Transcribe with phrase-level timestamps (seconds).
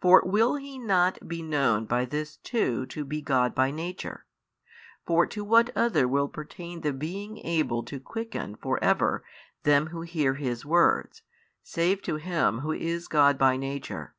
[0.00, 4.26] For will He not be known by this too to be God by Nature?
[5.06, 9.22] for to what other will pertain the being able to quicken for ever
[9.62, 11.22] them who hear His words,
[11.62, 14.16] save to Him Who is God by Nature?